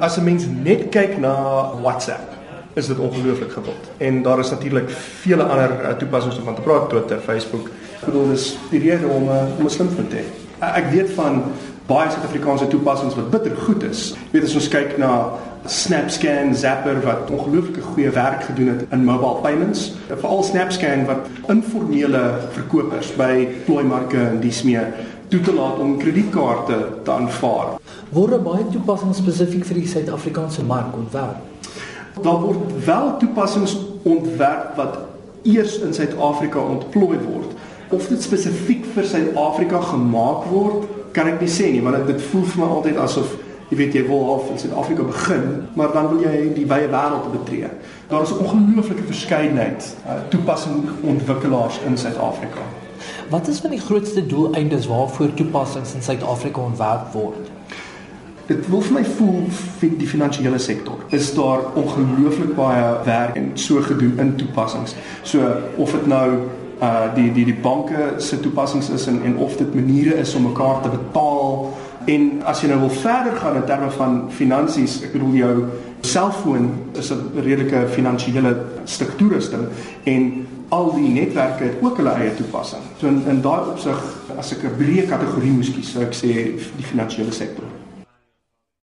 As 0.00 0.16
'n 0.16 0.24
mens 0.24 0.46
net 0.64 0.88
kyk 0.88 1.18
na 1.18 1.34
WhatsApp, 1.82 2.32
is 2.72 2.86
dit 2.86 2.98
ongelooflik 2.98 3.52
gewild. 3.52 3.90
En 3.98 4.22
daar 4.22 4.38
is 4.38 4.50
natuurlik 4.50 4.90
vele 4.90 5.42
ander 5.42 5.70
uh, 5.82 5.88
toepassings 5.88 6.38
om 6.38 6.44
van 6.44 6.54
te 6.54 6.60
praat, 6.60 6.88
Twitter, 6.88 7.18
Facebook. 7.18 7.68
Ek 8.00 8.06
bedoel 8.08 8.28
dis 8.32 8.58
die 8.70 8.80
rede 8.80 9.06
om 9.06 9.24
'n 9.24 9.28
uh, 9.28 9.58
om 9.58 9.64
'n 9.64 9.70
slimfoon 9.70 10.08
te 10.08 10.16
hê. 10.16 10.24
Uh, 10.62 10.76
ek 10.76 10.90
weet 10.90 11.10
van 11.10 11.42
baie 11.90 12.10
Suid-Afrikaanse 12.10 12.68
toepassings 12.70 13.16
wat 13.18 13.30
bitter 13.32 13.56
goed 13.66 13.82
is. 13.88 14.10
Jy 14.30 14.38
weet 14.38 14.48
as 14.48 14.56
ons 14.60 14.68
kyk 14.70 14.96
na 15.02 15.12
SnapScan, 15.70 16.54
Zapper 16.56 17.00
wat 17.04 17.30
ongelooflike 17.34 17.82
goeie 17.92 18.12
werk 18.14 18.46
gedoen 18.46 18.72
het 18.74 18.84
in 18.94 19.04
mobile 19.04 19.42
payments. 19.42 19.90
Veral 20.08 20.44
SnapScan 20.46 21.04
wat 21.10 21.26
informele 21.52 22.22
verkopers 22.54 23.10
by 23.18 23.48
plooimarke 23.66 24.20
en 24.22 24.40
dies 24.44 24.62
meer 24.66 24.94
toelaat 25.30 25.78
om 25.82 25.98
kredietkaarte 25.98 26.78
te 27.04 27.12
aanvaar. 27.12 27.76
Word 28.14 28.40
baie 28.46 28.64
toepassings 28.72 29.20
spesifiek 29.22 29.66
vir 29.68 29.82
die 29.82 29.90
Suid-Afrikaanse 29.90 30.64
mark 30.66 30.94
ontwerp? 30.98 31.42
Daar 32.20 32.40
word 32.42 32.72
wel 32.86 33.12
toepassings 33.20 33.76
ontwerp 34.02 34.74
wat 34.78 34.98
eers 35.46 35.78
in 35.84 35.94
Suid-Afrika 35.94 36.58
ontplooi 36.58 37.18
word. 37.22 37.52
Of 37.90 38.08
dit 38.10 38.22
spesifiek 38.22 38.84
vir 38.94 39.06
Suid-Afrika 39.06 39.80
gemaak 39.92 40.48
word, 40.50 40.88
kan 41.12 41.26
ek 41.26 41.40
nie 41.40 41.50
sê 41.50 41.70
nie, 41.72 41.82
want 41.82 42.06
dit 42.06 42.22
voel 42.30 42.44
vir 42.44 42.62
my 42.62 42.68
altyd 42.78 42.96
asof 42.96 43.36
jy 43.70 43.76
weet 43.78 43.94
jy 43.94 44.02
wil 44.08 44.24
half 44.26 44.48
in 44.50 44.58
Suid-Afrika 44.58 45.04
begin, 45.06 45.44
maar 45.78 45.92
dan 45.94 46.08
wil 46.10 46.24
jy 46.24 46.50
die 46.56 46.66
wye 46.66 46.88
wêreld 46.90 47.30
betree. 47.30 47.70
Daar 48.10 48.22
is 48.26 48.32
'n 48.34 48.42
ongelooflike 48.42 49.06
verskeidenheid 49.06 49.96
uh, 50.06 50.18
toepassingsontwikkelaars 50.28 51.80
in 51.86 51.98
Suid-Afrika. 51.98 52.66
Wat 53.30 53.48
is 53.48 53.60
van 53.60 53.70
die 53.70 53.80
grootste 53.80 54.26
doeleindes 54.26 54.86
waarvoor 54.86 55.34
toepassings 55.34 55.94
in 55.94 56.02
Suid-Afrika 56.02 56.60
ontwerp 56.60 57.12
word? 57.12 57.50
Dit 58.46 58.68
wil 58.68 58.80
vir 58.82 58.92
my 58.92 59.04
voel 59.04 59.44
vir 59.78 59.90
die 59.98 60.08
finansiële 60.08 60.58
sektor. 60.58 60.98
Is 61.14 61.34
daar 61.34 61.60
ongelooflik 61.74 62.56
baie 62.56 63.04
werk 63.04 63.36
en 63.36 63.50
so 63.54 63.80
gedoen 63.80 64.18
in 64.18 64.36
toepassings. 64.36 64.94
So 65.22 65.52
of 65.76 65.92
dit 65.92 66.06
nou 66.06 66.50
uh 66.80 67.14
die 67.14 67.32
die 67.32 67.44
die 67.44 67.60
banke 67.62 68.14
se 68.18 68.40
toepassings 68.40 68.90
is 68.90 69.06
en 69.06 69.22
en 69.24 69.36
of 69.36 69.56
dit 69.56 69.74
maniere 69.74 70.14
is 70.14 70.34
om 70.34 70.42
mekaar 70.42 70.82
te 70.82 70.88
betaal 70.88 71.70
En 72.08 72.40
as 72.48 72.62
jy 72.62 72.70
nou 72.70 72.78
wil 72.80 72.92
verder 73.02 73.34
gaan 73.36 73.58
in 73.60 73.66
terme 73.68 73.90
van 73.92 74.14
finansies, 74.32 75.00
ek 75.04 75.12
bedoel 75.12 75.34
jou 75.36 75.54
selfoon 76.00 76.70
is 76.96 77.10
'n 77.12 77.42
redelike 77.44 77.88
finansiële 77.92 78.54
struktuurrusting 78.84 79.68
en 80.04 80.46
al 80.68 80.94
die 80.94 81.08
netwerke 81.08 81.64
het 81.64 81.82
ook 81.82 81.96
hulle 81.96 82.10
eie 82.10 82.34
toepassing. 82.34 82.82
So 82.98 83.06
in, 83.06 83.22
in 83.28 83.40
daai 83.40 83.68
opsig 83.74 84.00
as 84.38 84.52
ek 84.52 84.64
'n 84.64 84.76
breë 84.78 85.06
kategorie 85.08 85.52
moes 85.52 85.70
kies, 85.70 85.92
sou 85.92 86.02
ek 86.02 86.14
sê 86.14 86.32
die 86.76 86.88
finansiële 86.88 87.32
sektor. 87.32 87.79